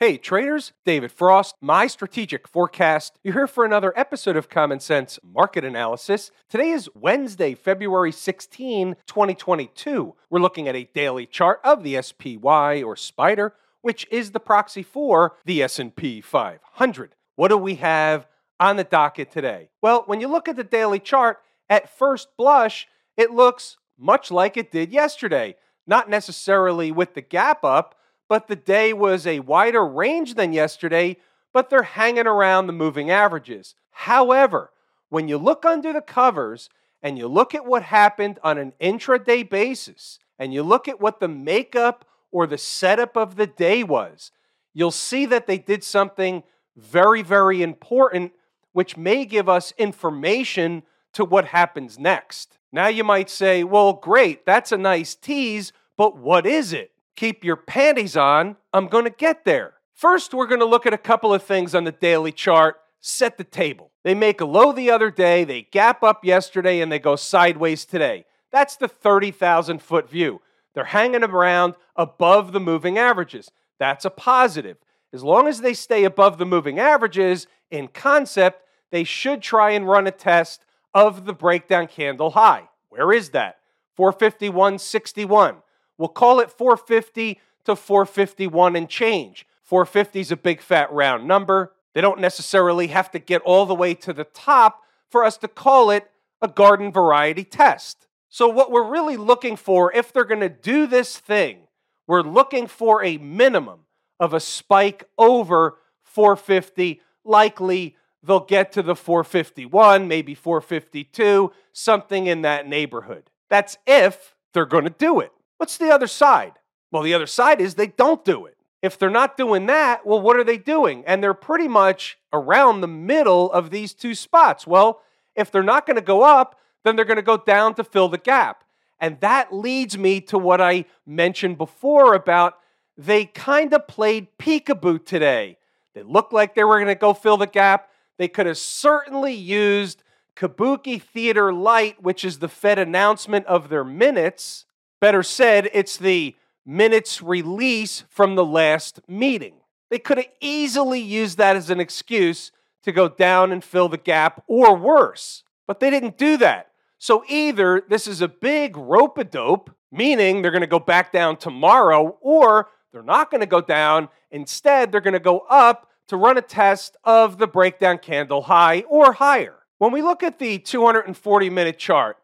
[0.00, 3.18] Hey traders, David Frost, my strategic forecast.
[3.24, 6.30] You're here for another episode of Common Sense Market Analysis.
[6.48, 10.14] Today is Wednesday, February 16, 2022.
[10.30, 14.84] We're looking at a daily chart of the SPY or Spider, which is the proxy
[14.84, 17.16] for the S&P 500.
[17.34, 18.28] What do we have
[18.60, 19.70] on the docket today?
[19.82, 21.38] Well, when you look at the daily chart,
[21.68, 22.86] at first blush,
[23.16, 25.56] it looks much like it did yesterday.
[25.88, 27.96] Not necessarily with the gap up,
[28.28, 31.16] but the day was a wider range than yesterday,
[31.52, 33.74] but they're hanging around the moving averages.
[33.90, 34.70] However,
[35.08, 36.68] when you look under the covers
[37.02, 41.20] and you look at what happened on an intraday basis, and you look at what
[41.20, 44.30] the makeup or the setup of the day was,
[44.72, 46.42] you'll see that they did something
[46.76, 48.32] very, very important,
[48.72, 50.82] which may give us information
[51.12, 52.58] to what happens next.
[52.70, 56.92] Now you might say, well, great, that's a nice tease, but what is it?
[57.18, 58.56] Keep your panties on.
[58.72, 59.74] I'm going to get there.
[59.92, 63.36] First, we're going to look at a couple of things on the daily chart, set
[63.36, 63.90] the table.
[64.04, 67.84] They make a low the other day, they gap up yesterday, and they go sideways
[67.84, 68.24] today.
[68.52, 70.40] That's the 30,000 foot view.
[70.74, 73.50] They're hanging around above the moving averages.
[73.80, 74.76] That's a positive.
[75.12, 78.62] As long as they stay above the moving averages, in concept,
[78.92, 82.68] they should try and run a test of the breakdown candle high.
[82.90, 83.56] Where is that?
[83.98, 85.62] 451.61.
[85.98, 89.46] We'll call it 450 to 451 and change.
[89.64, 91.72] 450 is a big fat round number.
[91.92, 95.48] They don't necessarily have to get all the way to the top for us to
[95.48, 98.06] call it a garden variety test.
[98.28, 101.68] So, what we're really looking for, if they're going to do this thing,
[102.06, 103.80] we're looking for a minimum
[104.20, 107.00] of a spike over 450.
[107.24, 113.30] Likely they'll get to the 451, maybe 452, something in that neighborhood.
[113.48, 115.32] That's if they're going to do it.
[115.58, 116.54] What's the other side?
[116.90, 118.56] Well, the other side is they don't do it.
[118.80, 121.04] If they're not doing that, well, what are they doing?
[121.06, 124.66] And they're pretty much around the middle of these two spots.
[124.66, 125.02] Well,
[125.34, 128.08] if they're not going to go up, then they're going to go down to fill
[128.08, 128.64] the gap.
[129.00, 132.58] And that leads me to what I mentioned before about
[132.96, 135.56] they kind of played peekaboo today.
[135.94, 137.90] They looked like they were going to go fill the gap.
[138.16, 140.02] They could have certainly used
[140.34, 144.64] Kabuki Theater Light, which is the Fed announcement of their minutes,
[145.00, 146.34] Better said, it's the
[146.66, 149.54] minutes release from the last meeting.
[149.90, 153.96] They could have easily used that as an excuse to go down and fill the
[153.96, 156.70] gap or worse, but they didn't do that.
[156.98, 161.12] So either this is a big rope a dope, meaning they're going to go back
[161.12, 164.08] down tomorrow, or they're not going to go down.
[164.30, 168.80] Instead, they're going to go up to run a test of the breakdown candle high
[168.88, 169.54] or higher.
[169.78, 172.16] When we look at the 240 minute chart,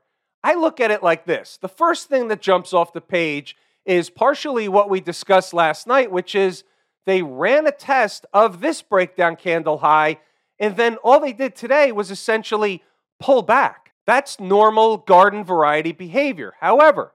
[0.44, 3.56] I look at it like this the first thing that jumps off the page
[3.87, 6.65] is partially what we discussed last night, which is
[7.06, 10.19] they ran a test of this breakdown candle high,
[10.59, 12.83] and then all they did today was essentially
[13.19, 13.93] pull back.
[14.06, 16.54] That's normal garden variety behavior.
[16.60, 17.12] However,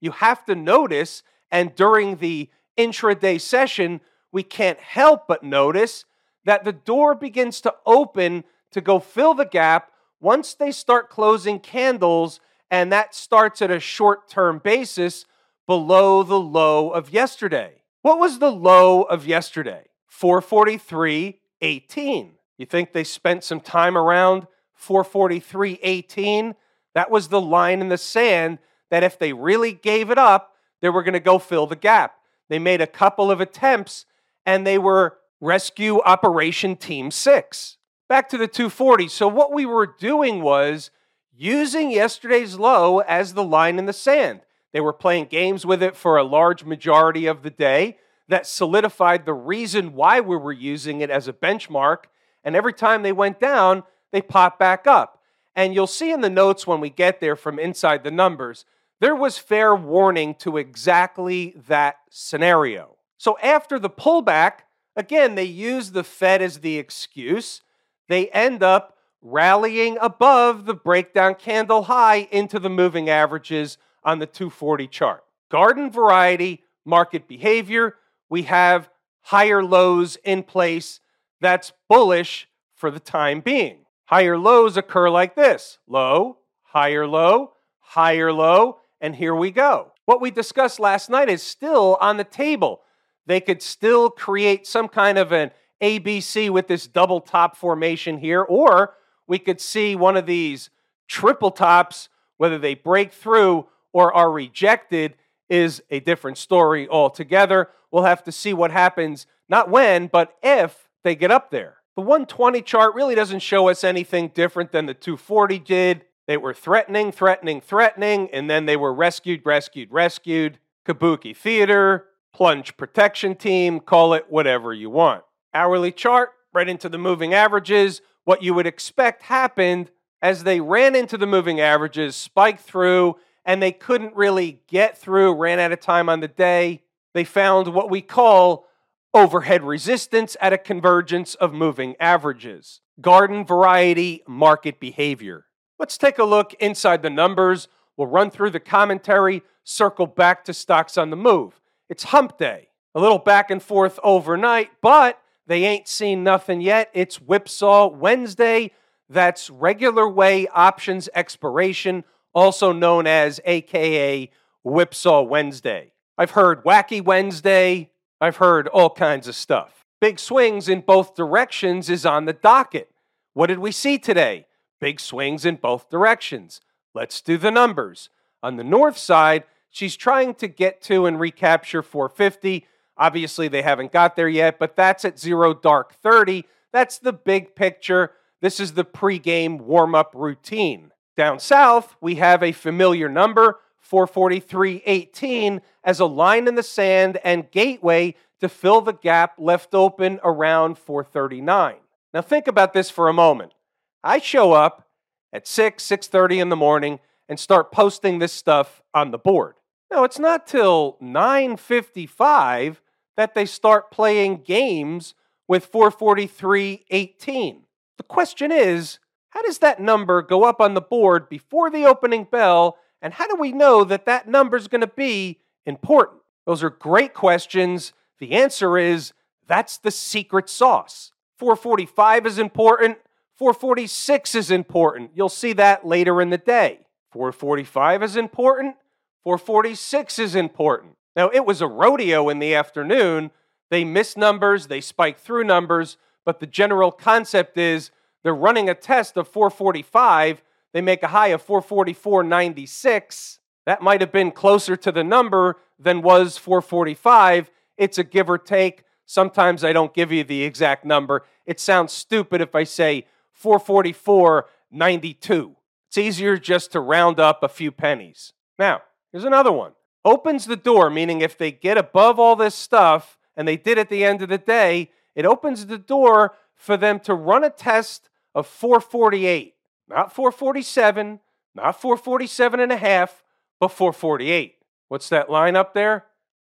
[0.00, 4.00] you have to notice, and during the intraday session,
[4.32, 6.04] we can't help but notice
[6.44, 8.42] that the door begins to open
[8.72, 12.40] to go fill the gap once they start closing candles
[12.72, 15.26] and that starts at a short term basis
[15.66, 17.82] below the low of yesterday.
[18.00, 19.84] What was the low of yesterday?
[20.10, 22.30] 443.18.
[22.56, 24.46] You think they spent some time around
[24.80, 26.54] 443.18?
[26.94, 28.58] That was the line in the sand
[28.90, 32.14] that if they really gave it up, they were going to go fill the gap.
[32.48, 34.06] They made a couple of attempts
[34.46, 37.76] and they were rescue operation team 6.
[38.08, 39.08] Back to the 240.
[39.08, 40.90] So what we were doing was
[41.36, 44.40] using yesterday's low as the line in the sand.
[44.72, 47.98] They were playing games with it for a large majority of the day
[48.28, 52.04] that solidified the reason why we were using it as a benchmark.
[52.44, 55.20] And every time they went down, they popped back up.
[55.54, 58.64] And you'll see in the notes when we get there from inside the numbers,
[59.00, 62.96] there was fair warning to exactly that scenario.
[63.18, 64.60] So after the pullback,
[64.96, 67.62] again, they use the Fed as the excuse.
[68.08, 74.26] They end up rallying above the breakdown candle high into the moving averages on the
[74.26, 75.24] 240 chart.
[75.48, 77.94] Garden variety market behavior,
[78.28, 78.90] we have
[79.22, 81.00] higher lows in place.
[81.40, 83.78] That's bullish for the time being.
[84.06, 89.92] Higher lows occur like this low, higher low, higher low, and here we go.
[90.04, 92.82] What we discussed last night is still on the table.
[93.26, 98.42] They could still create some kind of an ABC with this double top formation here,
[98.42, 98.94] or
[99.32, 100.68] we could see one of these
[101.08, 105.14] triple tops, whether they break through or are rejected,
[105.48, 107.70] is a different story altogether.
[107.90, 111.78] We'll have to see what happens Not when, but if they get up there.
[111.96, 116.04] The 120 chart really doesn't show us anything different than the 240 did.
[116.26, 120.58] They were threatening, threatening, threatening, and then they were rescued, rescued, rescued.
[120.86, 125.24] Kabuki Theater, plunge protection team, call it whatever you want.
[125.54, 128.02] Hourly chart, right into the moving averages.
[128.24, 129.90] What you would expect happened
[130.20, 135.34] as they ran into the moving averages, spiked through, and they couldn't really get through,
[135.34, 136.82] ran out of time on the day.
[137.14, 138.66] They found what we call
[139.12, 142.80] overhead resistance at a convergence of moving averages.
[143.00, 145.46] Garden variety market behavior.
[145.78, 147.66] Let's take a look inside the numbers.
[147.96, 151.60] We'll run through the commentary, circle back to stocks on the move.
[151.88, 152.68] It's hump day.
[152.94, 155.18] A little back and forth overnight, but
[155.52, 156.90] they ain't seen nothing yet.
[156.94, 158.70] It's Whipsaw Wednesday.
[159.10, 162.04] That's regular way options expiration,
[162.34, 164.30] also known as AKA
[164.64, 165.92] Whipsaw Wednesday.
[166.16, 167.90] I've heard Wacky Wednesday.
[168.18, 169.84] I've heard all kinds of stuff.
[170.00, 172.90] Big swings in both directions is on the docket.
[173.34, 174.46] What did we see today?
[174.80, 176.62] Big swings in both directions.
[176.94, 178.08] Let's do the numbers.
[178.42, 182.66] On the north side, she's trying to get to and recapture 450.
[182.96, 186.44] Obviously, they haven't got there yet, but that's at zero dark 30.
[186.72, 188.12] That's the big picture.
[188.40, 190.92] This is the pregame warm up routine.
[191.16, 197.50] Down south, we have a familiar number, 443.18, as a line in the sand and
[197.50, 201.76] gateway to fill the gap left open around 439.
[202.14, 203.54] Now think about this for a moment.
[204.02, 204.88] I show up
[205.32, 206.98] at 6, 6:30 in the morning
[207.28, 209.54] and start posting this stuff on the board.
[209.92, 212.80] Now, it's not till 9:55
[213.18, 215.12] that they start playing games
[215.46, 217.64] with 443.18.
[217.98, 222.24] The question is, how does that number go up on the board before the opening
[222.24, 226.22] bell and how do we know that that number is going to be important?
[226.46, 227.92] Those are great questions.
[228.18, 229.12] The answer is
[229.46, 231.12] that's the secret sauce.
[231.36, 232.96] 445 is important.
[233.36, 235.10] 446 is important.
[235.14, 236.86] You'll see that later in the day.
[237.10, 238.76] 445 is important.
[239.24, 240.96] 446 is important.
[241.14, 243.30] Now, it was a rodeo in the afternoon.
[243.70, 247.90] They miss numbers, they spike through numbers, but the general concept is
[248.22, 250.42] they're running a test of 445.
[250.72, 253.38] They make a high of 444.96.
[253.66, 257.50] That might have been closer to the number than was 445.
[257.76, 258.84] It's a give or take.
[259.04, 261.24] Sometimes I don't give you the exact number.
[261.46, 263.06] It sounds stupid if I say
[263.42, 265.54] 444.92.
[265.88, 268.32] It's easier just to round up a few pennies.
[268.58, 269.72] Now, here's another one.
[270.04, 273.88] Opens the door, meaning if they get above all this stuff, and they did at
[273.88, 278.08] the end of the day, it opens the door for them to run a test
[278.34, 279.54] of 448.
[279.88, 281.20] Not 447,
[281.54, 283.22] not 447 and a half,
[283.60, 284.56] but 448.
[284.88, 286.06] What's that line up there?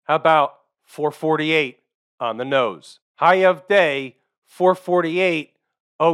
[0.03, 1.79] How about 448
[2.19, 2.99] on the nose?
[3.15, 5.53] High of day, 448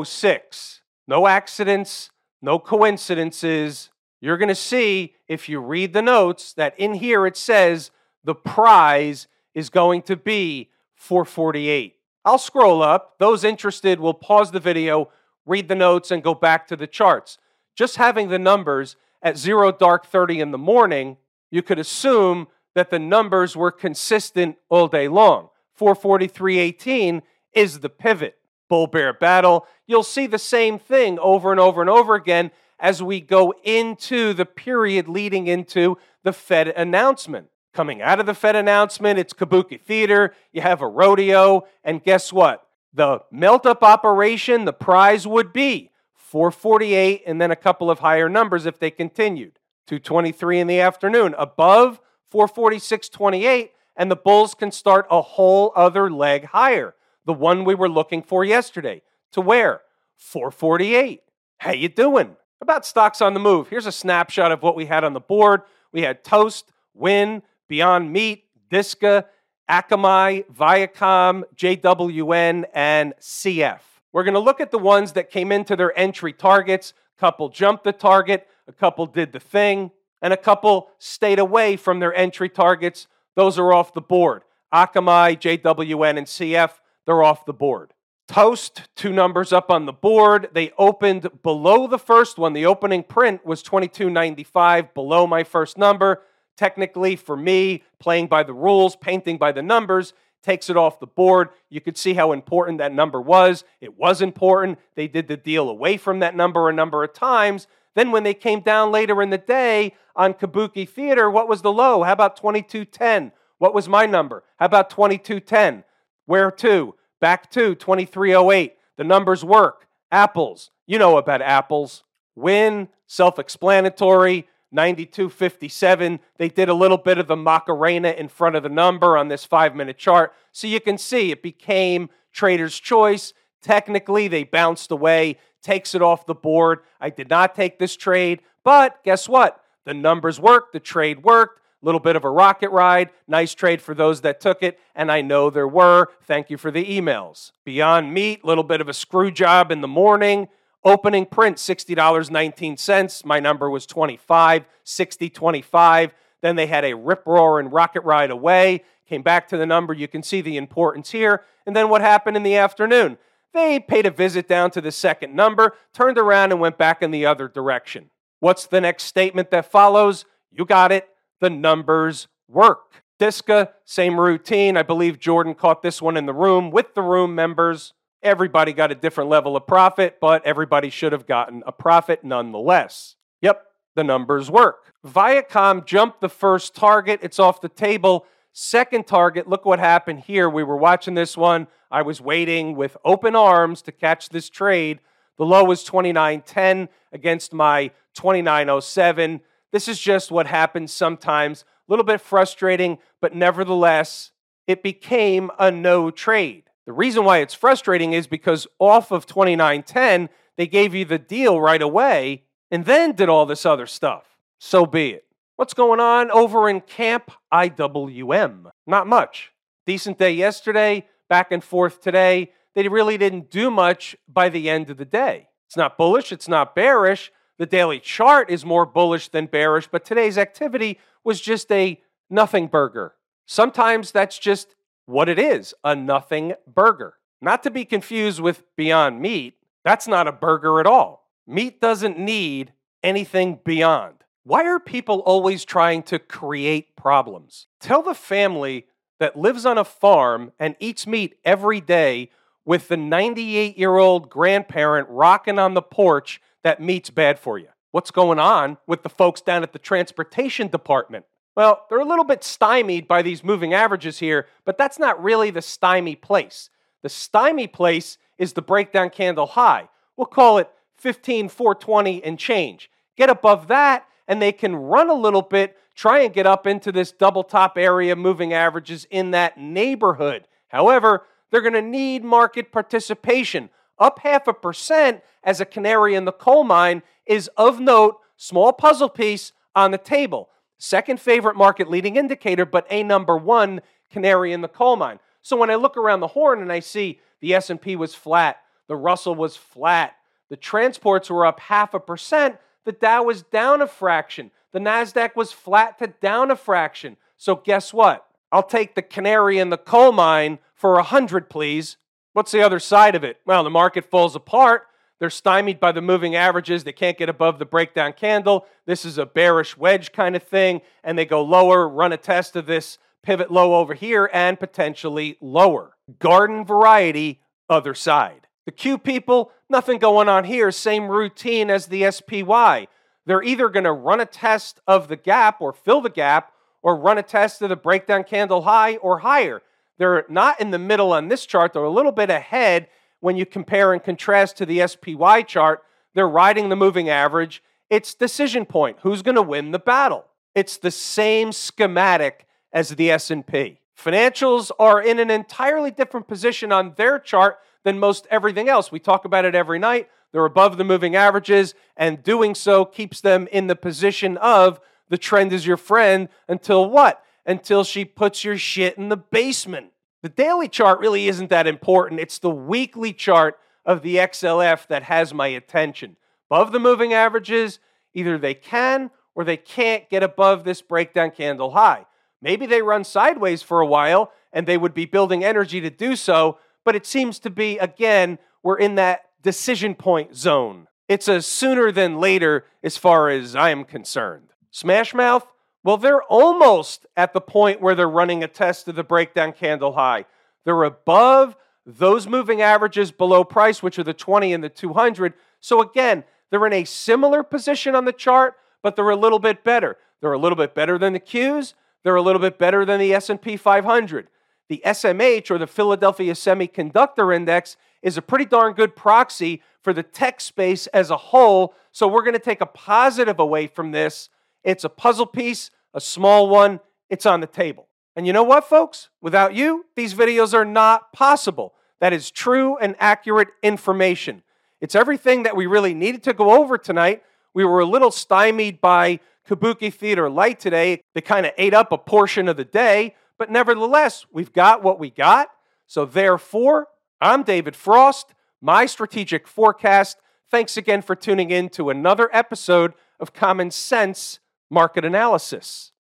[0.06, 0.82] 06.
[1.08, 2.12] No accidents,
[2.42, 3.90] no coincidences.
[4.22, 7.90] You're going to see if you read the notes that in here it says
[8.24, 11.96] the prize is going to be 448.
[12.24, 13.16] I'll scroll up.
[13.18, 15.10] Those interested will pause the video,
[15.48, 17.40] read the notes, and go back to the charts.
[17.76, 21.18] Just having the numbers at zero dark 30 in the morning,
[21.50, 25.50] you could assume that the numbers were consistent all day long.
[25.80, 27.24] 443.18
[27.54, 28.38] is the pivot
[28.70, 29.68] bull bear battle.
[29.86, 32.52] You'll see the same thing over and over and over again
[32.82, 37.48] as we go into the period leading into the Fed announcement.
[37.74, 42.34] Coming out of the Fed announcement, it's Kabuki Theater, you have a rodeo, and guess
[42.34, 42.68] what?
[42.94, 48.28] The melt up operation, the prize would be 448 and then a couple of higher
[48.28, 49.60] numbers if they continued.
[49.88, 52.02] 223 in the afternoon, above
[52.34, 56.96] 446.28, and the Bulls can start a whole other leg higher
[57.26, 59.02] the one we were looking for yesterday.
[59.34, 59.82] To where?
[60.18, 61.22] 448.
[61.58, 62.36] How you doing?
[62.62, 63.70] About stocks on the move.
[63.70, 65.64] Here's a snapshot of what we had on the board.
[65.92, 69.26] We had Toast, Wynn, Beyond Meat, Disca,
[69.68, 73.80] Akamai, Viacom, JWN, and CF.
[74.14, 76.94] We're going to look at the ones that came into their entry targets.
[77.18, 79.90] A couple jumped the target, a couple did the thing,
[80.22, 83.08] and a couple stayed away from their entry targets.
[83.36, 84.44] Those are off the board.
[84.72, 86.74] Akamai, JWN, and CF
[87.06, 87.94] they're off the board.
[88.32, 90.52] Toast, two numbers up on the board.
[90.54, 92.54] They opened below the first one.
[92.54, 96.22] The opening print was 22.95, below my first number.
[96.56, 101.08] Technically, for me, playing by the rules, painting by the numbers, takes it off the
[101.08, 101.50] board.
[101.70, 103.66] You could see how important that number was.
[103.82, 104.80] It was important.
[104.96, 107.68] They did the deal away from that number a number of times.
[107.96, 111.74] Then, when they came down later in the day on Kabuki Theater, what was the
[111.74, 112.04] low?
[112.04, 113.34] How about 2210?
[113.58, 114.46] What was my number?
[114.58, 115.84] How about 2210?
[116.28, 116.96] Where to?
[117.22, 118.76] Back to 2308.
[118.98, 119.88] The numbers work.
[120.12, 120.72] Apples.
[120.88, 122.04] You know about apples.
[122.36, 124.48] Wynn, self explanatory.
[124.76, 126.20] 92.57.
[126.38, 129.46] They did a little bit of the Macarena in front of the number on this
[129.46, 130.34] five minute chart.
[130.52, 133.34] So you can see it became trader's choice.
[133.62, 136.80] Technically, they bounced away, takes it off the board.
[137.00, 139.62] I did not take this trade, but guess what?
[139.86, 141.61] The numbers worked, the trade worked.
[141.82, 143.10] Little bit of a rocket ride.
[143.28, 146.10] Nice trade for those that took it, and I know there were.
[146.24, 147.52] Thank you for the emails.
[147.66, 150.48] Beyond Meat, little bit of a screw job in the morning.
[150.84, 153.26] Opening print, $60.19.
[153.26, 156.14] My number was 25, 60, 25.
[156.42, 158.84] Then they had a rip roar and rocket ride away.
[159.08, 159.94] Came back to the number.
[159.94, 161.44] You can see the importance here.
[161.66, 163.18] And then what happened in the afternoon?
[163.54, 167.12] They paid a visit down to the second number, turned around, and went back in
[167.12, 168.10] the other direction.
[168.40, 170.26] What's the next statement that follows?
[170.52, 171.08] You got it.
[171.42, 173.04] The numbers work.
[173.20, 174.78] Disca, same routine.
[174.78, 177.94] I believe Jordan caught this one in the room with the room members.
[178.24, 183.16] Everybody got a different level of profit, but everybody should have gotten a profit nonetheless.
[183.42, 183.64] Yep,
[183.96, 184.94] the numbers work.
[185.06, 187.20] Viacom jumped the first target.
[187.24, 188.26] It's off the table.
[188.54, 190.50] Second target, look what happened here.
[190.50, 191.68] We were watching this one.
[191.90, 195.00] I was waiting with open arms to catch this trade.
[195.38, 199.42] The low was 29.10 against my 29.07.
[199.72, 201.62] This is just what happens sometimes.
[201.62, 204.32] A little bit frustrating, but nevertheless,
[204.68, 206.64] it became a no trade.
[206.86, 211.60] The reason why it's frustrating is because off of 2910, they gave you the deal
[211.60, 214.26] right away and then did all this other stuff.
[214.60, 215.26] So be it.
[215.56, 218.72] What's going on over in Camp IWM?
[218.88, 219.52] Not much.
[219.86, 222.52] Decent day yesterday, back and forth today.
[222.74, 225.50] They really didn't do much by the end of the day.
[225.68, 227.32] It's not bullish, it's not bearish.
[227.62, 232.66] The daily chart is more bullish than bearish, but today's activity was just a nothing
[232.66, 233.14] burger.
[233.46, 234.76] Sometimes that's just
[235.06, 237.20] what it is a nothing burger.
[237.40, 241.30] Not to be confused with Beyond Meat, that's not a burger at all.
[241.46, 244.24] Meat doesn't need anything beyond.
[244.44, 247.68] Why are people always trying to create problems?
[247.80, 248.88] Tell the family
[249.20, 252.32] that lives on a farm and eats meat every day
[252.66, 257.68] with the 98 year old grandparent rocking on the porch that meat's bad for you.
[257.92, 261.26] What's going on with the folks down at the transportation department?
[261.56, 265.50] Well, they're a little bit stymied by these moving averages here, but that's not really
[265.50, 266.70] the stymie place.
[267.02, 269.90] The stymie place is the breakdown candle high.
[270.16, 272.90] We'll call it 15,420 and change.
[273.18, 276.92] Get above that, and they can run a little bit, try and get up into
[276.92, 280.48] this double top area, moving averages in that neighborhood.
[280.70, 283.70] However, they're going to need market participation.
[284.02, 288.74] Up half a percent as a canary in the coal mine is of note, small
[288.74, 290.50] puzzle piece on the table
[290.82, 293.82] second favorite market leading indicator, but a number one
[294.12, 295.20] canary in the coal mine.
[295.42, 298.96] So when I look around the horn and I see the S&P was flat, the
[298.96, 300.16] Russell was flat,
[300.50, 305.36] the transports were up half a percent, the Dow was down a fraction, the Nasdaq
[305.36, 307.16] was flat to down a fraction.
[307.38, 308.26] So guess what?
[308.52, 311.98] I'll take the canary in the coal mine for a 100 please.
[312.34, 313.38] What's the other side of it?
[313.46, 314.88] Well, the market falls apart
[315.22, 316.84] they're stymied by the moving averages.
[316.84, 318.66] They can't get above the breakdown candle.
[318.88, 320.82] This is a bearish wedge kind of thing.
[321.04, 325.38] And they go lower, run a test of this pivot low over here, and potentially
[325.40, 325.96] lower.
[326.18, 328.48] Garden variety, other side.
[328.66, 330.72] The Q people, nothing going on here.
[330.72, 332.88] Same routine as the SPY.
[333.28, 336.96] They're either going to run a test of the gap or fill the gap, or
[336.96, 339.62] run a test of the breakdown candle high or higher.
[340.02, 342.88] They're not in the middle on this chart, they're a little bit ahead
[343.20, 345.84] when you compare and contrast to the SPY chart,
[346.16, 347.62] they're riding the moving average.
[347.88, 348.98] It's decision point.
[349.04, 350.26] Who's going to win the battle?
[350.56, 353.80] It's the same schematic as the S&P.
[353.96, 358.92] Financials are in an entirely different position on their chart than most everything else.
[358.92, 360.10] We talk about it every night.
[360.32, 364.80] They're above the moving averages, and doing so keeps them in the position of
[365.10, 367.24] the trend is your friend until what?
[367.46, 369.92] Until she puts your shit in the basement.
[370.22, 372.22] The daily chart really isn't that important.
[372.22, 376.18] It's the weekly chart of the XLF that has my attention.
[376.50, 377.80] Above the moving averages,
[378.14, 382.06] either they can or they can't get above this breakdown candle high.
[382.42, 386.16] Maybe they run sideways for a while and they would be building energy to do
[386.16, 390.88] so, but it seems to be, again, we're in that decision point zone.
[391.08, 394.50] It's a sooner than later as far as I am concerned.
[394.74, 395.44] Smashmouth,
[395.84, 399.94] well, they're almost at the point where they're running a test of the breakdown candle
[399.94, 400.26] high.
[400.64, 405.34] They're above those moving averages below price, which are the 20 and the 200.
[405.60, 409.64] So again, they're in a similar position on the chart, but they're a little bit
[409.64, 409.98] better.
[410.22, 411.74] They're a little bit better than the Qs.
[412.04, 414.28] They're a little bit better than the S&P 500.
[414.72, 420.02] the SMH or the Philadelphia Semiconductor Index is a pretty darn good proxy for the
[420.02, 421.74] tech space as a whole.
[421.92, 424.30] So we're going to take a positive away from this.
[424.64, 427.88] It's a puzzle piece, a small one, it's on the table.
[428.16, 429.10] And you know what, folks?
[429.22, 431.74] Without you, these videos are not possible.
[432.00, 434.44] That is true and accurate information.
[434.80, 437.24] It's everything that we really needed to go over tonight.
[437.54, 441.04] We were a little stymied by Kabuki Theater Light today.
[441.14, 445.00] They kind of ate up a portion of the day, but nevertheless, we've got what
[445.00, 445.50] we got.
[445.88, 446.88] So, therefore,
[447.20, 450.18] I'm David Frost, my strategic forecast.
[450.50, 454.40] Thanks again for tuning in to another episode of Common Sense
[454.72, 455.92] Market Analysis.